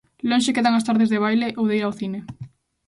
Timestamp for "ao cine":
1.85-2.19